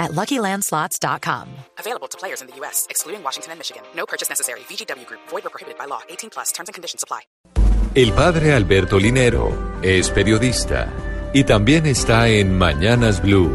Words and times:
at 0.00 0.12
LuckyLandSlots.com. 0.12 1.48
Available 1.78 2.08
to 2.08 2.18
players 2.18 2.40
in 2.40 2.48
the 2.48 2.56
U.S., 2.60 2.86
excluding 2.90 3.22
Washington 3.22 3.52
and 3.52 3.60
Michigan. 3.60 3.82
No 3.94 4.06
purchase 4.06 4.28
necessary. 4.28 4.60
VGW 4.60 5.06
Group. 5.06 5.20
Void 5.28 5.46
or 5.46 5.50
prohibited 5.50 5.78
by 5.78 5.84
law. 5.84 6.00
18 6.08 6.30
plus. 6.30 6.50
Terms 6.52 6.68
and 6.68 6.74
conditions 6.74 7.04
apply. 7.04 7.20
El 7.94 8.12
padre 8.12 8.54
Alberto 8.54 8.98
Linero 8.98 9.80
es 9.82 10.10
periodista 10.10 10.88
y 11.34 11.42
también 11.42 11.86
está 11.86 12.28
en 12.28 12.56
Mañanas 12.56 13.20
Blue. 13.20 13.50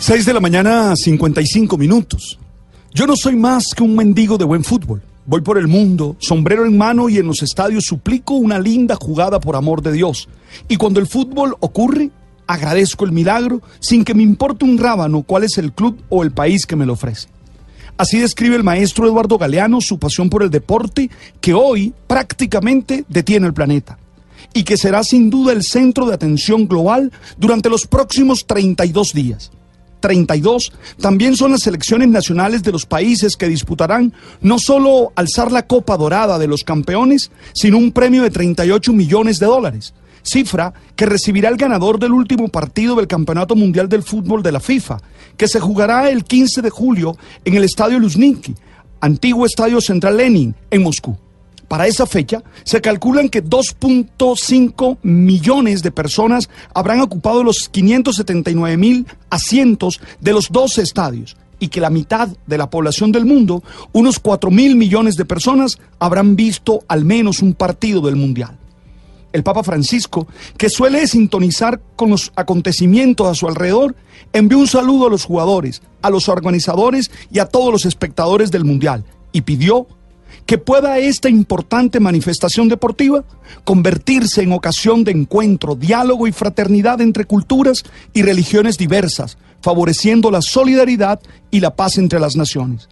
6 0.00 0.26
de 0.26 0.32
la 0.32 0.40
mañana, 0.40 0.96
55 0.96 1.76
minutos. 1.76 2.38
Yo 2.92 3.06
no 3.06 3.14
soy 3.14 3.36
más 3.36 3.74
que 3.74 3.82
un 3.82 3.94
mendigo 3.94 4.36
de 4.36 4.44
buen 4.44 4.64
fútbol. 4.64 5.02
Voy 5.26 5.42
por 5.42 5.58
el 5.58 5.68
mundo, 5.68 6.16
sombrero 6.18 6.64
en 6.64 6.78
mano 6.78 7.08
y 7.08 7.18
en 7.18 7.26
los 7.26 7.42
estadios 7.42 7.84
suplico 7.84 8.34
una 8.34 8.58
linda 8.58 8.96
jugada 8.96 9.38
por 9.38 9.54
amor 9.54 9.82
de 9.82 9.92
Dios. 9.92 10.28
Y 10.68 10.76
cuando 10.76 10.98
el 10.98 11.06
fútbol 11.06 11.56
ocurre, 11.60 12.10
agradezco 12.48 13.04
el 13.04 13.12
milagro 13.12 13.62
sin 13.78 14.04
que 14.04 14.14
me 14.14 14.24
importe 14.24 14.64
un 14.64 14.78
rábano 14.78 15.22
cuál 15.22 15.44
es 15.44 15.58
el 15.58 15.72
club 15.72 16.02
o 16.08 16.24
el 16.24 16.32
país 16.32 16.66
que 16.66 16.74
me 16.74 16.86
lo 16.86 16.94
ofrece. 16.94 17.28
Así 17.96 18.18
describe 18.18 18.56
el 18.56 18.64
maestro 18.64 19.06
Eduardo 19.06 19.38
Galeano 19.38 19.80
su 19.80 19.98
pasión 19.98 20.30
por 20.30 20.42
el 20.42 20.50
deporte 20.50 21.10
que 21.40 21.54
hoy 21.54 21.92
prácticamente 22.06 23.04
detiene 23.08 23.46
el 23.46 23.54
planeta 23.54 23.98
y 24.54 24.64
que 24.64 24.76
será 24.76 25.04
sin 25.04 25.30
duda 25.30 25.52
el 25.52 25.62
centro 25.62 26.06
de 26.06 26.14
atención 26.14 26.66
global 26.66 27.12
durante 27.36 27.68
los 27.68 27.86
próximos 27.86 28.46
32 28.46 29.12
días. 29.12 29.50
32 30.00 30.72
también 31.00 31.36
son 31.36 31.52
las 31.52 31.62
selecciones 31.62 32.08
nacionales 32.08 32.62
de 32.62 32.72
los 32.72 32.86
países 32.86 33.36
que 33.36 33.48
disputarán 33.48 34.12
no 34.40 34.58
solo 34.58 35.12
alzar 35.16 35.52
la 35.52 35.66
Copa 35.66 35.96
Dorada 35.96 36.38
de 36.38 36.46
los 36.46 36.64
campeones, 36.64 37.30
sino 37.52 37.78
un 37.78 37.92
premio 37.92 38.22
de 38.22 38.30
38 38.30 38.92
millones 38.92 39.38
de 39.38 39.46
dólares, 39.46 39.92
cifra 40.22 40.72
que 40.96 41.06
recibirá 41.06 41.48
el 41.48 41.56
ganador 41.56 41.98
del 41.98 42.12
último 42.12 42.48
partido 42.48 42.96
del 42.96 43.06
Campeonato 43.06 43.54
Mundial 43.54 43.88
del 43.88 44.02
Fútbol 44.02 44.42
de 44.42 44.52
la 44.52 44.60
FIFA, 44.60 44.98
que 45.36 45.48
se 45.48 45.60
jugará 45.60 46.10
el 46.10 46.24
15 46.24 46.62
de 46.62 46.70
julio 46.70 47.16
en 47.44 47.54
el 47.54 47.64
Estadio 47.64 47.98
Luzhniki, 47.98 48.54
antiguo 49.00 49.46
Estadio 49.46 49.80
Central 49.80 50.16
Lenin, 50.16 50.54
en 50.70 50.82
Moscú. 50.82 51.16
Para 51.68 51.86
esa 51.86 52.06
fecha, 52.06 52.42
se 52.64 52.80
calculan 52.80 53.28
que 53.28 53.44
2.5 53.44 54.98
millones 55.02 55.82
de 55.82 55.90
personas 55.90 56.48
habrán 56.72 57.00
ocupado 57.00 57.44
los 57.44 57.68
579 57.68 58.76
mil 58.78 59.06
asientos 59.28 60.00
de 60.18 60.32
los 60.32 60.50
12 60.50 60.80
estadios 60.80 61.36
y 61.60 61.68
que 61.68 61.80
la 61.80 61.90
mitad 61.90 62.28
de 62.46 62.58
la 62.58 62.70
población 62.70 63.12
del 63.12 63.26
mundo, 63.26 63.62
unos 63.92 64.18
4 64.18 64.50
mil 64.50 64.76
millones 64.76 65.16
de 65.16 65.26
personas, 65.26 65.78
habrán 65.98 66.36
visto 66.36 66.80
al 66.88 67.04
menos 67.04 67.42
un 67.42 67.52
partido 67.52 68.00
del 68.00 68.16
Mundial. 68.16 68.56
El 69.32 69.42
Papa 69.42 69.62
Francisco, 69.62 70.26
que 70.56 70.70
suele 70.70 71.06
sintonizar 71.06 71.80
con 71.96 72.10
los 72.10 72.32
acontecimientos 72.34 73.26
a 73.26 73.34
su 73.34 73.46
alrededor, 73.46 73.94
envió 74.32 74.58
un 74.58 74.66
saludo 74.66 75.06
a 75.06 75.10
los 75.10 75.24
jugadores, 75.24 75.82
a 76.02 76.10
los 76.10 76.28
organizadores 76.28 77.10
y 77.30 77.38
a 77.38 77.46
todos 77.46 77.72
los 77.72 77.84
espectadores 77.84 78.50
del 78.50 78.64
Mundial 78.64 79.04
y 79.32 79.42
pidió 79.42 79.86
que 80.46 80.58
pueda 80.58 80.98
esta 80.98 81.28
importante 81.28 82.00
manifestación 82.00 82.68
deportiva 82.68 83.24
convertirse 83.64 84.42
en 84.42 84.52
ocasión 84.52 85.04
de 85.04 85.12
encuentro, 85.12 85.74
diálogo 85.74 86.26
y 86.26 86.32
fraternidad 86.32 87.00
entre 87.00 87.26
culturas 87.26 87.84
y 88.14 88.22
religiones 88.22 88.78
diversas, 88.78 89.36
favoreciendo 89.60 90.30
la 90.30 90.40
solidaridad 90.40 91.20
y 91.50 91.60
la 91.60 91.76
paz 91.76 91.98
entre 91.98 92.18
las 92.20 92.36
naciones. 92.36 92.88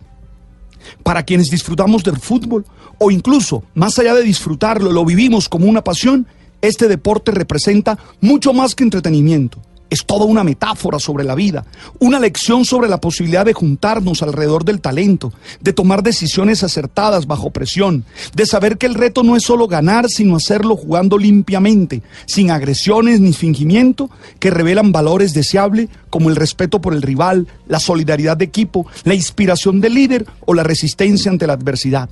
Para 1.02 1.22
quienes 1.24 1.50
disfrutamos 1.50 2.02
del 2.02 2.18
fútbol, 2.18 2.64
o 2.98 3.10
incluso 3.10 3.64
más 3.74 3.98
allá 3.98 4.14
de 4.14 4.22
disfrutarlo, 4.22 4.92
lo 4.92 5.04
vivimos 5.04 5.48
como 5.48 5.66
una 5.66 5.84
pasión, 5.84 6.26
este 6.62 6.88
deporte 6.88 7.32
representa 7.32 7.98
mucho 8.20 8.52
más 8.52 8.74
que 8.74 8.84
entretenimiento 8.84 9.60
es 9.90 10.04
toda 10.04 10.24
una 10.24 10.44
metáfora 10.44 10.98
sobre 10.98 11.24
la 11.24 11.34
vida, 11.34 11.64
una 11.98 12.18
lección 12.18 12.64
sobre 12.64 12.88
la 12.88 13.00
posibilidad 13.00 13.44
de 13.44 13.52
juntarnos 13.52 14.22
alrededor 14.22 14.64
del 14.64 14.80
talento, 14.80 15.32
de 15.60 15.72
tomar 15.72 16.02
decisiones 16.02 16.62
acertadas 16.62 17.26
bajo 17.26 17.50
presión, 17.50 18.04
de 18.34 18.46
saber 18.46 18.78
que 18.78 18.86
el 18.86 18.94
reto 18.94 19.22
no 19.22 19.36
es 19.36 19.44
solo 19.44 19.68
ganar, 19.68 20.08
sino 20.08 20.36
hacerlo 20.36 20.76
jugando 20.76 21.18
limpiamente, 21.18 22.02
sin 22.26 22.50
agresiones 22.50 23.20
ni 23.20 23.32
fingimiento, 23.32 24.10
que 24.38 24.50
revelan 24.50 24.92
valores 24.92 25.34
deseables 25.34 25.88
como 26.10 26.30
el 26.30 26.36
respeto 26.36 26.80
por 26.80 26.94
el 26.94 27.02
rival, 27.02 27.46
la 27.68 27.80
solidaridad 27.80 28.36
de 28.36 28.46
equipo, 28.46 28.86
la 29.04 29.14
inspiración 29.14 29.80
del 29.80 29.94
líder 29.94 30.26
o 30.44 30.54
la 30.54 30.62
resistencia 30.62 31.30
ante 31.30 31.46
la 31.46 31.52
adversidad. 31.54 32.08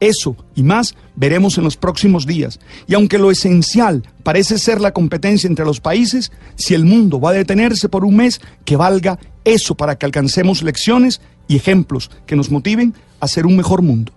Eso 0.00 0.36
y 0.54 0.62
más 0.62 0.94
veremos 1.16 1.58
en 1.58 1.64
los 1.64 1.76
próximos 1.76 2.26
días. 2.26 2.60
Y 2.86 2.94
aunque 2.94 3.18
lo 3.18 3.30
esencial 3.30 4.04
parece 4.22 4.58
ser 4.58 4.80
la 4.80 4.92
competencia 4.92 5.48
entre 5.48 5.64
los 5.64 5.80
países, 5.80 6.30
si 6.56 6.74
el 6.74 6.84
mundo 6.84 7.20
va 7.20 7.30
a 7.30 7.34
detenerse 7.34 7.88
por 7.88 8.04
un 8.04 8.16
mes, 8.16 8.40
que 8.64 8.76
valga 8.76 9.18
eso 9.44 9.74
para 9.74 9.96
que 9.96 10.06
alcancemos 10.06 10.62
lecciones 10.62 11.20
y 11.48 11.56
ejemplos 11.56 12.10
que 12.26 12.36
nos 12.36 12.50
motiven 12.50 12.94
a 13.20 13.28
ser 13.28 13.46
un 13.46 13.56
mejor 13.56 13.82
mundo. 13.82 14.12